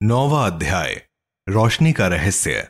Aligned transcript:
नौवा 0.00 0.44
अध्याय, 0.46 0.94
रोशनी 1.46 1.92
का 1.92 2.06
रहस्य। 2.08 2.66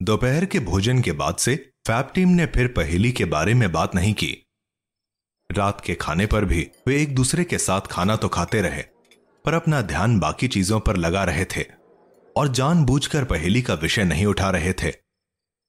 दोपहर 0.00 0.44
के 0.44 0.58
भोजन 0.60 1.00
के 1.02 1.12
बाद 1.12 1.36
से 1.36 1.54
फैब 1.86 2.10
टीम 2.14 2.28
ने 2.28 2.46
फिर 2.46 2.68
पहेली 2.68 3.12
के 3.12 3.24
बारे 3.24 3.54
में 3.54 3.70
बात 3.72 3.94
नहीं 3.94 4.12
की। 4.14 4.30
रात 5.50 5.80
के 5.80 5.94
खाने 5.94 6.26
पर 6.26 6.44
भी 6.44 6.66
वे 6.88 7.00
एक 7.02 7.14
दूसरे 7.14 7.44
के 7.44 7.58
साथ 7.58 7.80
खाना 7.80 8.16
तो 8.16 8.28
खाते 8.28 8.60
रहे, 8.60 8.82
पर 9.44 9.54
अपना 9.54 9.80
ध्यान 9.82 10.18
बाकी 10.20 10.48
चीज़ों 10.48 10.80
पर 10.80 10.96
लगा 10.96 11.24
रहे 11.24 11.44
थे 11.44 11.64
और 12.36 12.48
जानबूझकर 12.48 13.24
पहेली 13.24 13.62
का 13.62 13.74
विषय 13.74 14.04
नहीं 14.04 14.26
उठा 14.26 14.50
रहे 14.50 14.72
थे, 14.72 14.90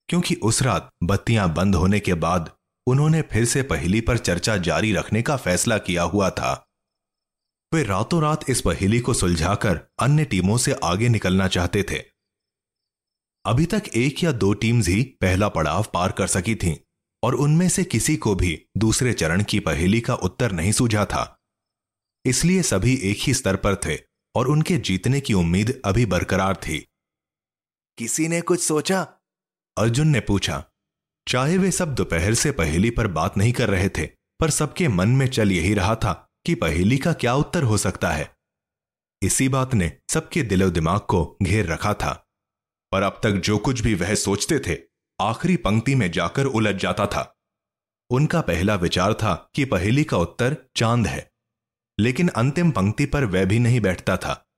क्योंकि 0.09 0.35
उस 0.35 0.61
रात 0.63 0.89
बत्तियाँ 1.03 1.53
बंद 1.53 1.75
होने 1.75 1.99
के 1.99 2.13
बाद 2.13 2.51
उन्होंने 2.87 3.21
फिर 3.21 3.45
से 3.45 3.63
पहेली 3.63 4.01
पर 4.01 4.17
चर्चा 4.17 4.57
जारी 4.59 4.93
रखने 4.93 5.21
का 5.21 5.37
फैसला 5.37 5.77
किया 5.77 6.03
हुआ 6.03 6.29
था। 6.29 6.53
वे 7.73 7.83
रातों 7.83 8.21
रात 8.21 8.49
इस 8.49 8.61
पहेली 8.61 8.99
को 8.99 9.13
सुलझाकर 9.13 9.81
अन्य 9.99 10.25
टीमों 10.25 10.57
से 10.57 10.75
आगे 10.83 11.09
निकलना 11.09 11.47
चाहते 11.47 11.83
थे। 11.83 12.03
अभी 13.45 13.65
तक 13.65 13.83
एक 13.95 14.23
या 14.23 14.31
दो 14.31 14.53
टीम्स 14.53 14.87
ही 14.87 15.03
पहला 15.03 15.49
पड़ाव 15.49 15.85
पार 15.93 16.11
कर 16.11 16.27
सकी 16.27 16.55
थीं, 16.55 16.77
और 17.23 17.35
उनमें 17.35 17.69
से 17.69 17.83
किसी 17.83 18.17
को 18.17 18.35
भी 18.35 18.65
दूसरे 18.77 19.13
चरण 19.13 19.43
की 19.43 19.59
पहेली 19.59 20.01
का 20.01 20.15
उत्तर 20.15 20.51
नहीं 20.51 20.71
सूझा 20.71 21.05
था। 21.05 21.41
इसलिए 22.25 22.61
सभी 22.61 22.95
एक 22.95 23.17
ही 23.19 23.33
स्तर 23.33 23.55
पर 23.55 23.75
थे, 23.75 23.99
और 24.35 24.47
उनके 24.47 24.77
जीतने 24.77 25.21
की 25.21 25.33
उम्मीद 25.33 25.81
अभी 25.85 26.05
बरकरार 26.05 26.55
थी। 26.55 26.87
किसी 27.97 28.27
ने 28.27 28.41
कुछ 28.41 28.63
सोचा? 28.63 29.01
अर्जुन 29.77 30.07
ने 30.07 30.19
पूछा। 30.19 30.65
चाहे 31.27 31.57
वे 31.57 31.71
सब 31.71 31.95
दोपहर 31.95 32.33
से 32.33 32.51
पहेली 32.51 32.89
पर 32.89 33.07
बात 33.07 33.37
नहीं 33.37 33.53
कर 33.53 33.69
रहे 33.69 33.89
थे, 33.89 34.05
पर 34.39 34.49
सबके 34.49 34.87
मन 34.87 35.09
में 35.09 35.27
चल 35.27 35.51
यही 35.51 35.73
रहा 35.73 35.95
था 35.95 36.22
कि 36.45 36.55
पहेली 36.55 36.97
का 36.97 37.13
क्या 37.13 37.35
उत्तर 37.35 37.63
हो 37.63 37.77
सकता 37.77 38.11
है। 38.11 38.35
इसी 39.21 39.49
बात 39.49 39.73
ने 39.73 39.97
सबके 40.09 40.43
दिलो 40.43 40.69
दिमाग 40.69 40.99
को 40.99 41.37
घेर 41.43 41.65
रखा 41.65 41.93
था। 41.93 42.29
पर 42.91 43.01
अब 43.01 43.21
तक 43.23 43.31
जो 43.31 43.57
कुछ 43.57 43.81
भी 43.81 43.93
वह 43.93 44.15
सोचते 44.15 44.59
थे 44.59 44.79
आखिरी 45.21 45.57
पंक्ति 45.57 45.95
में 45.95 46.11
जाकर 46.11 46.45
उलझ 46.45 46.75
जाता 46.75 47.07
था। 47.07 47.39
उनका 48.09 48.41
पहला 48.41 48.75
विचार 48.75 49.13
था 49.13 49.49
कि 49.55 49.65
पहेली 49.65 50.03
का 50.03 50.17
उत्तर 50.17 50.57
चाँद 50.75 51.07
है। 51.07 51.31
लेकिन 51.99 52.27
अंतिम 52.27 52.71
पंक्ति 52.71 53.05
पर 53.05 53.25
वह 53.25 53.45
भी 53.45 53.59
नहीं 53.59 53.81
बैठता 53.81 54.17
था। 54.17 54.49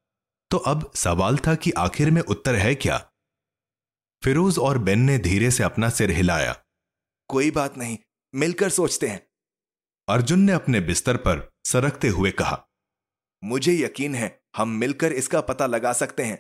तो 0.52 0.58
अब 0.58 0.92
सवाल 0.96 1.38
था 1.38 1.56
कि 1.56 1.72
आखिर 1.72 2.12
में 2.12 2.22
उत्तर 2.22 2.56
है 2.56 2.76
क्या? 2.76 3.12
फिरोज 4.24 4.58
और 4.58 4.78
बेन 4.78 5.00
ने 5.00 5.18
धीरे 5.18 5.52
से 5.52 5.64
अपना 5.64 5.90
सिर 5.90 6.12
हिलाया। 6.12 6.64
कोई 7.28 7.52
बात 7.52 7.78
नहीं 7.78 7.98
मिलकर 8.36 8.70
सोचते 8.70 9.08
हैं। 9.08 9.28
अर्जुन 10.10 10.40
ने 10.40 10.52
अपने 10.52 10.82
बिस्तर 10.82 11.18
पर 11.18 11.55
सरकते 11.66 12.08
हुए 12.08 12.32
कहा 12.32 12.66
मुझे 13.44 13.74
यकीन 13.74 14.16
है 14.16 14.30
हम 14.56 14.70
मिलकर 14.70 15.14
इसका 15.14 15.42
पता 15.42 15.66
लगा 15.66 15.94
सकते 15.94 16.24
हैं। 16.24 16.38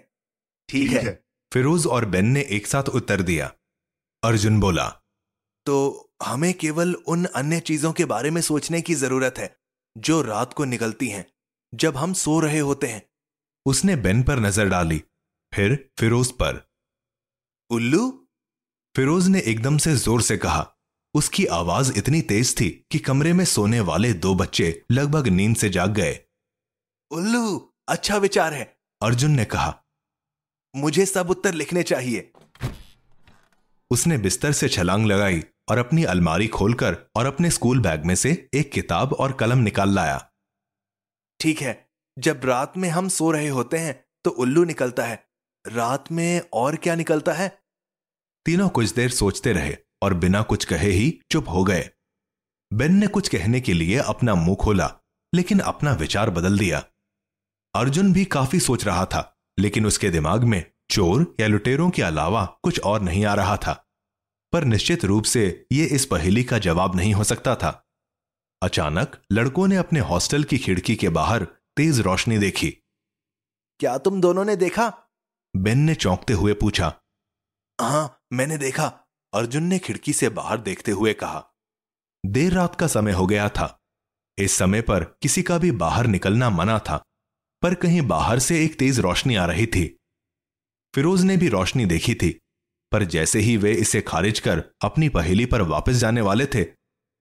ठीक 0.69 0.91
है। 0.91 1.01
है। 1.05 1.23
फिरोज 1.51 1.85
और 1.87 2.05
बेन 2.05 2.25
ने 2.25 2.41
एक 2.49 2.67
साथ 2.67 2.89
उत्तर 2.89 3.21
दिया। 3.21 3.51
अर्जुन 4.23 4.59
बोला 4.59 4.87
तो 5.65 5.75
हमें 6.23 6.53
केवल 6.53 6.93
उन 7.08 7.25
अन्य 7.25 7.59
चीज़ों 7.59 7.91
के 7.93 8.05
बारे 8.05 8.31
में 8.31 8.41
सोचने 8.41 8.81
की 8.81 8.95
ज़रूरत 8.95 9.37
है 9.37 9.55
जो 9.95 10.21
रात 10.21 10.53
को 10.53 10.65
निकलती 10.65 11.09
हैं 11.09 11.25
जब 11.73 11.97
हम 11.97 12.14
सो 12.14 12.39
रहे 12.39 12.59
होते 12.59 12.87
हैं। 12.87 13.02
उसने 13.65 13.95
बेन 13.95 14.23
पर 14.23 14.39
नज़र 14.39 14.69
डाली 14.69 15.02
फिर 15.53 15.77
फिरोज 15.99 16.31
पर। 16.31 16.61
उल्लू? 17.69 18.27
फिरोज 18.95 19.27
ने 19.27 19.39
एकदम 19.41 19.77
से 19.77 19.95
ज़ोर 19.95 20.21
से 20.21 20.37
कहा 20.37 20.74
उसकी 21.15 21.45
आवाज़ 21.45 21.92
इतनी 21.98 22.21
तेज 22.21 22.53
थी 22.59 22.70
कि 22.92 22.99
कमरे 22.99 23.33
में 23.33 23.45
सोने 23.45 23.80
वाले 23.80 24.14
दो 24.14 24.36
बच्चे 24.36 24.83
लगभग 24.92 25.27
नींद 25.27 25.55
से 25.55 25.70
जाग 25.70 25.93
गए। 25.93 26.20
उल्लू 27.11 27.73
अच्छा 27.87 28.17
विचार 28.17 28.53
है। 28.53 28.77
अर्जुन 29.02 29.31
ने 29.31 29.45
कहा 29.45 29.83
मुझे 30.76 31.05
सब 31.05 31.30
उत्तर 31.30 31.53
लिखने 31.53 31.83
चाहिए। 31.83 32.31
उसने 33.92 34.17
बिस्तर 34.17 34.52
से 34.52 34.70
छलांग 34.70 35.05
लगाई 35.05 35.43
और 35.70 35.77
अपनी 35.77 36.03
अलमारी 36.03 36.48
खोलकर 36.48 36.98
और 37.15 37.26
अपने 37.26 37.52
स्कूल 37.52 37.80
बैग 37.80 38.05
में 38.05 38.15
से 38.15 38.49
एक 38.53 38.71
किताब 38.71 39.14
और 39.14 39.33
कलम 39.33 39.58
निकाल 39.58 39.89
लाया। 39.89 40.32
ठीक 41.39 41.61
है 41.61 41.89
जब 42.17 42.42
रात 42.45 42.77
में 42.77 42.89
हम 42.89 43.09
सो 43.09 43.32
रहे 43.32 43.47
होते 43.47 43.77
हैं 43.77 44.05
तो 44.23 44.32
उल्लू 44.32 44.64
निकलता 44.64 45.05
है। 45.05 45.23
रात 45.65 46.11
में 46.11 46.42
और 46.53 46.76
क्या 46.76 46.95
निकलता 46.95 47.33
है? 47.33 47.58
तीनों 48.45 48.70
कुछ 48.70 48.93
देर 48.93 49.09
सोचते 49.09 49.53
रहे। 49.53 49.77
और 50.02 50.14
बिना 50.14 50.42
कुछ 50.42 50.66
कहे 50.66 50.92
ही 50.92 51.20
चुप 51.32 51.50
हो 51.50 51.64
गए। 51.64 51.89
बेन 52.73 52.95
ने 52.95 53.08
कुछ 53.08 53.28
कहने 53.28 53.61
के 53.61 53.73
लिए 53.73 53.98
अपना 53.98 54.36
मुँह 54.36 54.56
खोला 54.56 54.94
लेकिन 55.33 55.60
अपना 55.60 55.92
विचार 55.92 56.30
बदल 56.30 56.60
दिया। 56.60 56.83
अर्जुन 57.76 58.14
भी 58.14 58.26
काफ़ी 58.26 58.60
सोच 58.60 58.86
रहा 58.86 59.06
था 59.06 59.32
लेकिन 59.60 59.86
उसके 59.86 60.10
दिमाग 60.10 60.44
में 60.44 60.72
चोर 60.89 61.36
या 61.39 61.48
लुटेरों 61.48 61.89
के 61.89 62.02
अलावा 62.02 62.45
कुछ 62.64 62.80
और 62.80 63.02
नहीं 63.02 63.26
आ 63.26 63.33
रहा 63.33 63.58
था। 63.58 63.73
पर 64.52 64.64
निश्चित 64.64 65.06
रूप 65.06 65.23
से 65.23 65.66
यह 65.72 65.89
इस 65.92 66.06
पहेली 66.06 66.44
का 66.44 66.60
जवाब 66.60 66.95
नहीं 66.95 67.14
हो 67.14 67.23
सकता 67.23 67.56
था। 67.56 67.88
अचानक 68.62 69.22
लड़कों 69.32 69.67
ने 69.67 69.76
अपने 69.76 70.00
हॉस्टल 70.00 70.44
की 70.44 70.58
खिड़की 70.58 70.95
के 70.95 71.10
बाहर 71.10 71.44
तेज 71.77 72.00
रोशनी 72.00 72.38
देखी। 72.38 72.70
क्या 73.80 73.98
तुम 73.98 74.22
दोनों 74.22 74.45
ने 74.45 74.56
देखा? 74.56 74.94
बेन 75.56 75.80
ने 75.80 75.95
चौंकते 75.95 76.33
हुए 76.33 76.54
पूछा। 76.54 76.94
हाँ 77.82 78.22
मैंने 78.33 78.58
देखा। 78.58 79.05
अर्जुन 79.35 79.63
ने 79.63 79.79
खिड़की 79.79 80.13
से 80.13 80.29
बाहर 80.29 80.57
देखते 80.57 80.91
हुए 80.91 81.13
कहा, 81.13 81.45
देर 82.25 82.53
रात 82.53 82.75
का 82.75 82.87
समय 82.87 83.11
हो 83.11 83.27
गया 83.27 83.49
था। 83.49 83.81
इस 84.37 84.51
समय 84.51 84.81
पर 84.81 85.03
किसी 85.03 85.43
का 85.43 85.57
भी 85.57 85.71
बाहर 85.71 86.07
निकलना 86.07 86.49
मना 86.49 86.79
था, 86.79 87.03
पर 87.61 87.75
कहीं 87.75 88.01
बाहर 88.01 88.39
से 88.39 88.65
एक 88.65 88.79
तेज 88.79 88.99
रोशनी 88.99 89.35
आ 89.35 89.45
रही 89.45 89.65
थी। 89.65 89.99
फिरोज 90.95 91.21
ने 91.21 91.37
भी 91.37 91.47
रोशनी 91.47 91.85
देखी 91.85 92.15
थी, 92.15 92.39
पर 92.91 93.03
जैसे 93.03 93.39
ही 93.39 93.57
वे 93.57 93.73
इसे 93.73 94.01
खारिज 94.01 94.39
कर 94.39 94.63
अपनी 94.81 95.09
पहेली 95.09 95.45
पर 95.45 95.61
वापस 95.61 95.93
जाने 95.93 96.21
वाले 96.21 96.45
थे, 96.45 96.65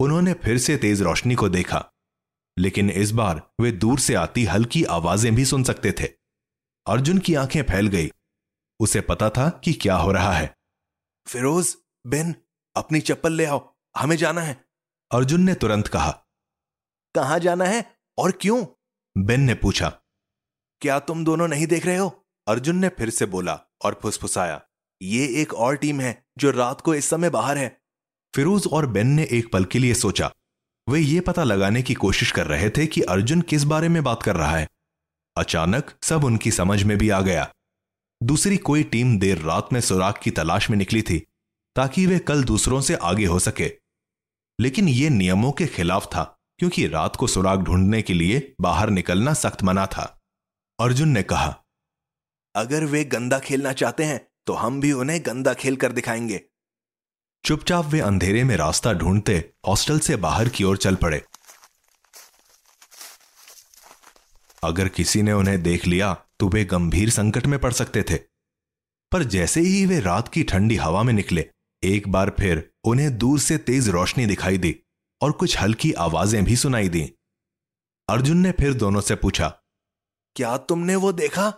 उन्होंने 0.00 0.32
फिर 0.32 0.58
से 0.58 0.76
तेज 0.76 1.02
रोशनी 1.02 1.34
को 1.34 1.48
देखा। 1.48 1.90
लेकिन 2.58 2.90
इस 2.90 3.10
बार 3.10 3.50
वे 3.60 3.72
दूर 3.72 3.98
से 3.98 4.14
आती 4.14 4.44
हल्की 4.44 4.84
आवाज़ें 4.84 5.34
भी 5.34 5.44
सुन 5.44 5.64
सकते 5.64 5.92
थे। 5.92 6.08
अर्जुन 6.86 7.18
की 7.18 7.34
आँखें 7.34 7.62
फैल 7.62 7.86
गई। 7.86 8.10
उसे 8.80 9.00
पता 9.00 9.30
था 9.30 9.48
कि 9.50 9.72
क्या 9.72 9.96
हो 9.96 10.12
रहा 10.12 10.32
है। 10.32 10.54
फिरोज 11.28 11.76
बेन 12.06 12.34
अपनी 12.76 13.00
चप्पल 13.00 13.32
ले 13.32 13.44
आओ 13.44 13.74
हमें 13.96 14.16
जाना 14.16 14.40
है। 14.40 14.64
अर्जुन 15.12 15.40
ने 15.40 15.54
तुरंत 15.54 15.88
कहा। 15.88 16.10
कहाँ 17.14 17.38
जाना 17.38 17.64
है 17.64 17.96
और 18.18 18.32
क्यों? 18.32 18.66
बेन 19.18 19.40
ने 19.40 19.54
पूछा। 19.54 19.88
क्या 20.80 20.98
तुम 20.98 21.24
दोनों 21.24 21.48
नहीं 21.48 21.66
देख 21.66 21.86
रहे 21.86 21.96
हो? 21.96 22.26
अर्जुन 22.48 22.76
ने 22.76 22.88
फिर 22.88 23.10
से 23.10 23.26
बोला 23.26 23.60
और 23.84 23.98
फुसफुसाया। 24.02 24.62
ये 25.02 25.42
एक 25.42 25.54
और 25.54 25.76
टीम 25.76 26.00
है 26.00 26.26
जो 26.38 26.50
रात 26.50 26.80
को 26.80 26.94
इस 26.94 27.10
समय 27.10 27.30
बाहर 27.30 27.58
है। 27.58 27.80
फिरोज 28.34 28.68
और 28.72 28.86
बेन 28.86 29.06
ने 29.06 29.28
एक 29.30 29.52
पल 29.52 29.64
के 29.64 29.78
लिए 29.78 29.94
सोचा। 29.94 30.30
वे 30.88 31.00
ये 31.00 31.20
पता 31.20 31.44
लगाने 31.44 31.82
की 31.82 31.94
कोशिश 31.94 32.32
कर 32.32 32.46
रहे 32.46 32.70
थे 32.70 32.86
कि 32.86 33.00
अर्जुन 33.00 33.40
किस 33.40 33.64
बारे 33.64 33.88
में 33.88 34.04
बात 34.04 34.22
कर 34.22 34.36
रहा 34.36 34.56
है। 34.56 34.68
अचानक 35.36 35.90
सब 36.02 36.24
उनकी 36.24 36.50
समझ 36.50 36.82
में 36.82 36.98
भी 36.98 37.10
आ 37.10 37.20
गया। 37.20 37.52
दूसरी 38.22 38.56
कोई 38.56 38.82
टीम 38.82 39.18
देर 39.18 39.38
रात 39.38 39.68
में 39.72 39.80
सुराग 39.80 40.14
की 40.22 40.30
तलाश 40.30 40.70
में 40.70 40.78
निकली 40.78 41.02
थी। 41.02 41.26
ताकि 41.76 42.06
वे 42.06 42.18
कल 42.18 42.44
दूसरों 42.44 42.80
से 42.80 42.94
आगे 42.94 43.26
हो 43.26 43.38
सके। 43.38 43.70
लेकिन 44.58 44.88
यह 44.88 45.10
नियमों 45.10 45.52
के 45.52 45.66
खिलाफ 45.66 46.06
था 46.06 46.22
क्योंकि 46.58 46.86
रात 46.86 47.16
को 47.16 47.26
सुराग 47.26 47.62
ढूँढने 47.62 48.02
के 48.02 48.14
लिए 48.14 48.54
बाहर 48.60 48.90
निकलना 48.90 49.34
सख्त 49.34 49.62
मना 49.62 49.86
था। 49.86 50.02
अर्जुन 50.78 51.08
ने 51.08 51.22
कहा 51.22 51.54
अगर 52.54 52.84
वे 52.84 53.04
गंदा 53.04 53.38
खेलना 53.38 53.72
चाहते 53.72 54.04
हैं 54.04 54.20
तो 54.46 54.52
हम 54.52 54.80
भी 54.80 54.92
उन्हें 54.92 55.20
गंदा 55.26 55.54
खेल 55.54 55.76
कर 55.76 55.92
दिखाएँगे। 55.92 56.40
चुपचाप 57.44 57.86
वे 57.86 58.00
अंधेरे 58.00 58.44
में 58.44 58.56
रास्ता 58.56 58.92
ढूंढते 58.92 59.38
हॉस्टल 59.66 59.98
से 59.98 60.16
बाहर 60.16 60.48
की 60.48 60.64
ओर 60.64 60.76
चल 60.76 60.94
पड़े। 60.94 61.22
अगर 64.62 64.88
किसी 64.88 65.22
ने 65.22 65.32
उन्हें 65.32 65.62
देख 65.62 65.86
लिया 65.86 66.12
तो 66.40 66.48
वे 66.48 66.64
गंभीर 66.64 67.10
संकट 67.10 67.46
में 67.46 67.58
पड़ 67.58 67.72
सकते 67.72 68.02
थे। 68.02 68.16
पर 69.12 69.24
जैसे 69.24 69.60
ही 69.60 69.84
वे 69.86 70.00
रात 70.00 70.28
की 70.28 70.42
ठंडी 70.42 70.76
हवा 70.76 71.02
में 71.02 71.12
निकले 71.12 71.48
एक 71.86 72.08
बार 72.08 72.30
फिर 72.38 72.68
उन्हें 72.84 73.16
दूर 73.18 73.38
से 73.40 73.58
तेज 73.60 73.88
रोशनी 73.88 74.26
दिखाई 74.26 74.58
दी 74.58 74.74
और 75.20 75.32
कुछ 75.32 75.58
हल्की 75.58 75.92
आवाज़ें 76.00 76.44
भी 76.44 76.56
सुनाई 76.56 76.88
दी। 76.88 77.02
अर्जुन 78.08 78.38
ने 78.38 78.52
फिर 78.52 78.74
दोनों 78.74 79.00
से 79.00 79.14
पूछा, 79.14 79.48
क्या 80.36 80.56
तुमने 80.58 80.96
वो 80.96 81.12
देखा? 81.12 81.50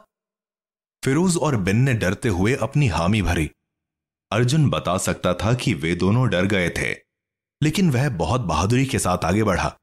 फिरोज 1.02 1.37
और 1.37 1.56
बिन 1.56 1.76
ने 1.76 1.94
डरते 1.94 2.28
हुए 2.28 2.55
अपनी 2.55 2.88
हामी 2.88 3.23
भरी। 3.23 3.50
अर्जुन 4.31 4.69
बता 4.70 4.96
सकता 4.99 5.32
था 5.34 5.52
कि 5.55 5.75
वे 5.75 5.94
दोनों 5.94 6.28
डर 6.28 6.46
गए 6.46 6.70
थे, 6.70 6.93
लेकिन 7.61 7.90
वह 7.90 8.08
बहुत 8.17 8.40
बहादुरी 8.43 8.87
के 8.87 8.99
साथ 8.99 9.25
आगे 9.25 9.43
बढ़ा। 9.44 9.76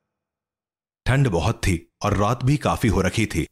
ठंड 1.05 1.27
बहुत 1.27 1.61
थी 1.67 1.75
और 2.03 2.17
रात 2.17 2.43
भी 2.43 2.57
काफ़ी 2.57 2.89
हो 2.89 3.01
रखी 3.01 3.25
थी। 3.25 3.45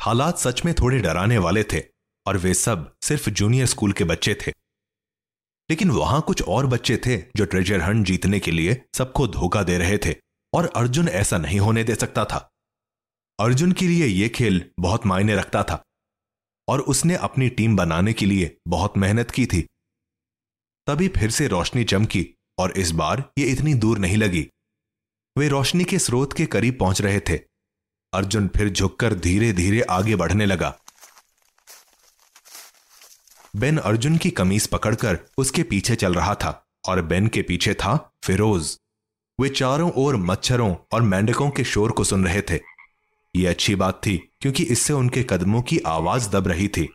हालात 0.00 0.38
सच 0.38 0.64
में 0.64 0.74
थोड़े 0.74 0.98
डराने 0.98 1.38
वाले 1.38 1.64
थे 1.64 1.82
और 2.26 2.36
वे 2.36 2.54
सब 2.54 2.92
सिर्फ़ 3.02 3.28
जूनियर 3.30 3.66
स्कूल 3.66 3.92
के 3.92 4.04
बच्चे 4.04 4.34
थे। 4.34 4.52
लेकिन 5.70 5.90
वहाँ 5.90 6.20
कुछ 6.22 6.42
और 6.42 6.66
बच्चे 6.66 6.96
थे 6.96 7.16
जो 7.36 7.44
ट्रेजर 7.44 7.80
हंट 7.80 8.06
जीतने 8.06 8.40
के 8.40 8.50
लिए 8.50 8.82
सबको 8.94 9.26
धोखा 9.28 9.62
दे 9.62 9.78
रहे 9.78 9.98
थे 9.98 10.14
और 10.54 10.72
अर्जुन 10.76 11.08
ऐसा 11.08 11.38
नहीं 11.38 11.60
होने 11.60 11.84
दे 11.84 11.94
सकता 11.94 12.24
था। 12.24 12.48
अर्जुन 13.40 13.72
के 13.72 13.88
लिए 13.88 14.06
यह 14.06 14.28
खेल 14.28 14.70
बहुत 14.80 15.06
मायने 15.06 15.36
रखता 15.36 15.62
था 15.62 15.82
और 16.68 16.80
उसने 16.80 17.14
अपनी 17.14 17.48
टीम 17.48 17.76
बनाने 17.76 18.12
के 18.12 18.26
लिए 18.26 18.56
बहुत 18.68 18.98
मेहनत 18.98 19.30
की 19.30 19.46
थी। 19.46 19.62
तभी 20.86 21.08
फिर 21.08 21.30
से 21.30 21.48
रोशनी 21.48 21.84
चमकी 21.84 22.26
और 22.58 22.72
इस 22.72 22.90
बार 22.90 23.30
ये 23.38 23.46
इतनी 23.46 23.74
दूर 23.74 23.98
नहीं 23.98 24.16
लगी। 24.16 24.48
वे 25.38 25.48
रोशनी 25.48 25.84
के 25.84 25.98
स्रोत 25.98 26.32
के 26.32 26.46
करीब 26.46 26.78
पहुँच 26.78 27.00
रहे 27.00 27.20
थे। 27.20 27.36
अर्जुन 28.14 28.48
फिर 28.48 28.68
झुककर 28.68 29.14
धीरे 29.14 29.52
धीरे 29.52 29.82
आगे 29.82 30.16
बढ़ने 30.16 30.46
लगा। 30.46 30.78
बेन 33.56 33.78
अर्जुन 33.78 34.16
की 34.16 34.30
कमीज 34.30 34.66
पकड़कर 34.66 35.18
उसके 35.38 35.62
पीछे 35.62 35.94
चल 35.94 36.14
रहा 36.14 36.34
था 36.34 36.66
और 36.88 37.02
बेन 37.02 37.26
के 37.26 37.42
पीछे 37.42 37.74
था 37.74 38.12
फिरोज। 38.24 38.78
वे 39.40 39.48
चारों 39.48 39.92
ओर 39.92 40.16
मच्छरों 40.16 40.76
और 40.92 41.02
मेंढकों 41.02 41.50
के 41.50 41.64
शोर 41.64 41.90
को 41.90 42.04
सुन 42.04 42.24
रहे 42.24 42.42
थे। 42.42 42.60
यह 43.36 43.50
अच्छी 43.50 43.74
बात 43.74 44.00
थी, 44.06 44.30
क्योंकि 44.40 44.62
इससे 44.62 44.92
उनके 44.92 45.22
कदमों 45.22 45.62
की 45.62 45.78
आवाज़ 45.78 46.30
दब 46.30 46.48
रही 46.48 46.68
थी। 46.68 46.88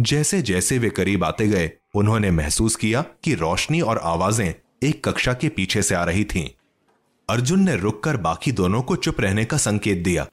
जैसे 0.00 0.42
जैसे 0.42 0.78
वे 0.78 0.90
करीब 0.90 1.24
आते 1.24 1.48
गए, 1.48 1.72
उन्होंने 1.94 2.30
महसूस 2.30 2.76
किया 2.76 3.04
कि 3.24 3.34
रोशनी 3.34 3.80
और 3.80 3.98
आवाज़ें 3.98 4.54
एक 4.82 5.08
कक्षा 5.08 5.32
के 5.32 5.48
पीछे 5.48 5.82
से 5.82 5.94
आ 5.94 6.04
रही 6.04 6.24
थीं। 6.24 6.48
अर्जुन 7.30 7.60
ने 7.60 7.76
रुककर 7.76 8.16
बाकी 8.16 8.52
दोनों 8.52 8.82
को 8.82 8.96
चुप 8.96 9.20
रहने 9.20 9.44
का 9.44 9.56
संकेत 9.56 9.98
दिया। 9.98 10.24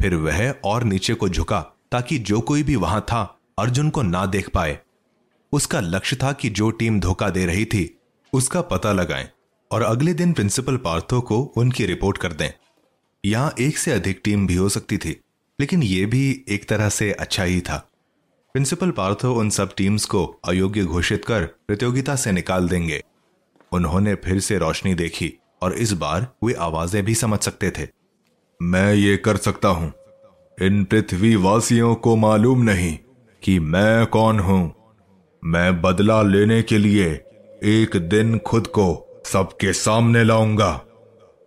फिर 0.00 0.14
वह 0.14 0.54
और 0.64 0.84
नीचे 0.84 1.14
को 1.14 1.28
झुका, 1.28 1.60
ताकि 1.92 2.18
जो 2.18 2.40
कोई 2.40 2.62
भी 2.62 2.76
वहाँ 2.76 3.00
था 3.00 3.33
अर्जुन 3.58 3.90
को 3.90 4.02
ना 4.02 4.26
देख 4.26 4.48
पाए। 4.48 4.78
उसका 5.52 5.80
लक्ष्य 5.80 6.16
था 6.16 6.32
कि 6.32 6.48
जो 6.50 6.70
टीम 6.70 7.00
धोखा 7.00 7.28
दे 7.30 7.46
रही 7.46 7.64
थी, 7.64 7.98
उसका 8.32 8.60
पता 8.60 8.92
लगाएँ 8.92 9.28
और 9.70 9.82
अगले 9.82 10.14
दिन 10.14 10.32
प्रिंसिपल 10.32 10.76
पार्थो 10.76 11.20
को 11.20 11.40
उनकी 11.56 11.86
रिपोर्ट 11.86 12.18
कर 12.18 12.32
दें। 12.32 12.50
यहाँ 13.24 13.54
एक 13.60 13.78
से 13.78 13.92
अधिक 13.92 14.20
टीम 14.24 14.46
भी 14.46 14.54
हो 14.54 14.68
सकती 14.68 14.98
थी, 14.98 15.20
लेकिन 15.60 15.82
यह 15.82 16.06
भी 16.06 16.44
एक 16.48 16.68
तरह 16.68 16.88
से 16.88 17.12
अच्छा 17.12 17.44
ही 17.44 17.60
था। 17.60 17.76
प्रिंसिपल 18.54 18.90
पार्थो 18.90 19.34
उन 19.34 19.50
सब 19.50 19.74
टीम्स 19.76 20.04
को 20.04 20.24
अयोग्य 20.44 20.84
घोषित 20.84 21.24
कर 21.24 21.44
प्रतियोगिता 21.44 22.16
से 22.16 22.32
निकाल 22.32 22.68
देंगे। 22.68 23.02
उन्होंने 23.72 24.14
फिर 24.14 24.40
से 24.40 24.58
रोशनी 24.58 24.94
देखी 24.94 25.32
और 25.62 25.74
इस 25.74 25.92
बार 25.92 26.26
वे 26.44 26.54
आवाज़ें 26.54 27.04
भी 27.04 27.14
समझ 27.14 27.40
सकते 27.40 27.70
थे। 27.70 27.88
मैं 28.62 28.94
ये 28.94 29.16
कर 29.16 29.36
सकता 29.36 29.68
हूँ। 29.68 29.92
इन 30.62 30.84
पृथ्वीवासियों 30.84 31.94
को 31.94 32.16
मालूम 32.16 32.62
नहीं 32.62 32.98
कि 33.44 33.58
मैं 33.58 34.06
कौन 34.06 34.38
हूँ? 34.38 34.74
मैं 35.44 35.82
बदला 35.82 36.22
लेने 36.22 36.62
के 36.62 36.78
लिए 36.78 37.06
एक 37.64 37.96
दिन 37.96 38.38
खुद 38.38 38.66
को 38.66 39.22
सबके 39.26 39.72
सामने 39.72 40.24
लाऊँगा। 40.24 40.84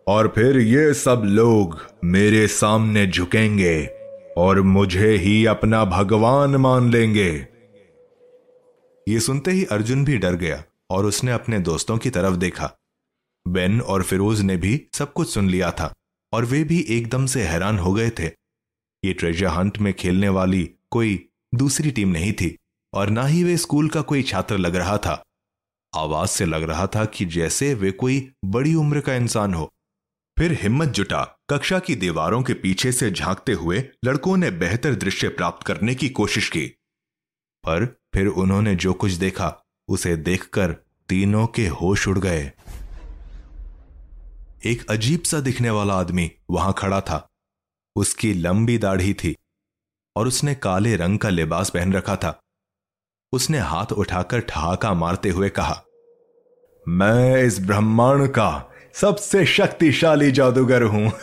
और 0.08 0.28
फिर 0.36 0.58
ये 0.58 0.94
सब 0.94 1.22
लोग 1.26 1.82
मेरे 2.04 2.48
सामने 2.48 3.08
झुकेंगे 3.08 3.90
और 4.38 4.62
मुझे 4.62 5.16
ही 5.16 5.46
अपना 5.46 5.86
भगवान 5.86 6.56
मान 6.56 6.92
लेंगे। 6.92 7.48
ये 9.08 9.20
सुनते 9.20 9.52
ही 9.52 9.66
अर्जुन 9.66 10.06
भी 10.06 10.18
डर 10.18 10.34
गया 10.34 10.64
और 10.90 11.06
उसने 11.06 11.32
अपने 11.32 11.60
दोस्तों 11.60 11.98
की 11.98 12.10
तरफ़ 12.10 12.36
देखा। 12.36 12.72
बेन 13.48 13.82
और 13.82 14.04
फिरोज 14.04 14.42
ने 14.42 14.58
भी 14.58 14.88
सब 14.94 15.14
कुछ 15.14 15.30
सुन 15.30 15.50
लिया 15.50 15.72
था 15.72 15.94
और 16.34 16.46
वे 16.46 16.64
भी 16.64 16.86
एकदम 16.90 17.26
से 17.26 17.42
हैरान 17.42 17.80
हो 17.80 17.94
गए 17.94 18.10
थे। 18.10 18.28
ये 19.06 19.14
ट्रेजर 19.14 19.48
हंट 19.48 19.78
में 19.78 19.94
खेलने 19.94 20.30
वाली 20.30 20.70
कोई 20.92 21.27
दूसरी 21.57 21.92
टीम 21.92 22.09
नहीं 22.09 22.33
थी 22.33 22.57
और 22.94 23.09
ना 23.09 23.24
ही 23.24 23.44
वे 23.44 23.57
स्कूल 23.57 23.89
का 23.89 24.01
कोई 24.01 24.24
छात्र 24.24 24.57
लग 24.57 24.75
रहा 24.75 24.98
था। 24.98 25.24
आवाज़ 25.95 26.30
से 26.30 26.45
लग 26.45 26.63
रहा 26.63 26.88
था 26.88 27.06
कि 27.06 27.25
जैसे 27.25 27.74
वे 27.74 27.92
कोई 27.92 28.31
बड़ी 28.45 28.74
उम्र 28.74 29.01
का 29.01 29.15
इंसान 29.15 29.54
हो। 29.54 29.74
फिर 30.38 30.59
हिम्मत 30.62 30.88
जुटा, 30.88 31.38
कक्षा 31.50 31.80
की 31.80 31.95
दीवारों 31.95 32.44
के 32.44 32.54
पीछे 32.54 32.92
से 32.92 33.12
झांकते 33.12 33.54
हुए 33.54 33.89
लड़कों 34.06 34.38
ने 34.38 34.51
बेहतर 34.51 34.95
दृश्य 34.95 35.27
प्राप्त 35.27 35.68
करने 35.68 35.95
की 35.95 36.09
कोशिश 36.09 36.50
की। 36.50 36.68
पर 37.63 37.86
फिर 37.86 38.27
उन्होंने 38.27 38.75
जो 38.75 38.94
कुछ 38.94 39.12
देखा, 39.12 39.65
उसे 39.88 40.15
देखकर 40.15 40.71
तीनों 41.09 41.48
के 41.48 41.68
होश 41.68 42.07
उड़ 42.07 42.19
गए। 42.19 42.51
एक 44.65 44.86
अजीब 44.89 45.21
सा 45.21 45.39
दिखने 45.39 45.69
वाला 45.69 45.94
आदमी 45.94 46.31
वहाँ 46.50 46.74
खड़ा 46.77 47.01
था। 47.01 47.30
उसकी 47.95 48.33
लंबी 48.33 48.77
दाढ़ी 48.77 49.13
थी। 49.13 49.36
और 50.18 50.28
उसने 50.28 50.56
काले 50.56 50.96
रंग 50.96 51.19
का 51.19 51.30
लिबास 51.30 51.69
पहन 51.69 51.94
रखा 51.94 52.16
था। 52.16 52.42
उसने 53.34 53.60
हाथ 53.60 53.86
उठाकर 53.86 54.40
ठहाका 54.40 54.94
मारते 54.94 55.30
हुए 55.30 55.50
कहा, 55.50 55.84
मैं 56.88 57.44
इस 57.44 57.60
ब्रह्मांड 57.60 58.28
का 58.28 58.72
सबसे 58.94 59.46
शक्तिशाली 59.46 60.31
जादूगर 60.31 60.84
हूँ। 60.84 61.10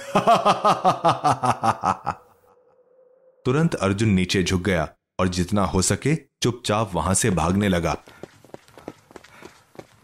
तुरंत 3.44 3.74
अर्जुन 3.74 4.08
नीचे 4.08 4.42
झुक 4.42 4.60
गया 4.60 4.88
और 5.20 5.28
जितना 5.28 5.64
हो 5.64 5.82
सके 5.82 6.16
चुपचाप 6.42 6.90
वहाँ 6.94 7.14
से 7.14 7.30
भागने 7.30 7.68
लगा। 7.68 7.96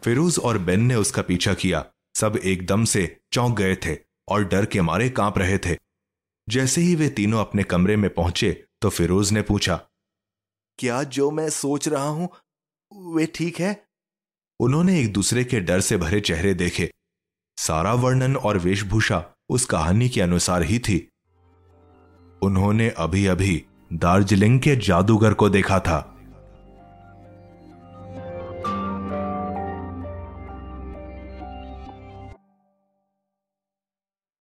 फिरोज 0.04 0.38
और 0.38 0.58
बेन 0.58 0.80
ने 0.80 0.94
उसका 0.94 1.22
पीछा 1.22 1.54
किया। 1.54 1.84
सब 2.14 2.40
एकदम 2.44 2.84
से 2.84 3.20
चौंक 3.32 3.56
गए 3.56 3.76
थे 3.76 3.96
और 4.28 4.44
डर 4.44 4.66
के 4.66 4.80
मारे 4.80 5.10
काँप 5.10 5.38
रहे 5.38 5.58
थे। 5.58 5.76
जैसे 6.48 6.80
ही 6.80 6.94
वे 6.94 7.08
तीनों 7.08 7.40
अपने 7.40 7.62
कमरे 7.62 7.96
में 7.96 8.14
पहुँचे 8.14 8.64
तो 8.82 8.90
फिरोज 8.90 9.32
ने 9.32 9.42
पूछा 9.42 9.80
क्या 10.78 11.02
जो 11.02 11.30
मैं 11.30 11.48
सोच 11.50 11.88
रहा 11.88 12.08
हूँ 12.08 12.28
वे 13.14 13.26
ठीक 13.26 13.60
है? 13.60 13.84
उन्होंने 14.60 15.00
एक 15.00 15.12
दूसरे 15.12 15.44
के 15.44 15.60
डर 15.60 15.80
से 15.80 15.96
भरे 15.96 16.20
चेहरे 16.20 16.54
देखे। 16.54 16.90
सारा 17.56 17.94
वर्णन 17.94 18.36
और 18.36 18.58
वेशभूषा 18.58 19.24
उस 19.48 19.64
कहानी 19.64 20.08
के 20.08 20.20
अनुसार 20.20 20.62
ही 20.62 20.78
थी। 20.78 21.08
उन्होंने 22.42 22.88
अभी 22.90 23.26
अभी 23.26 23.64
दार्जिलिंग 23.92 24.60
के 24.60 24.76
जादूगर 24.76 25.34
को 25.34 25.48
देखा 25.48 25.80
था। 25.80 26.19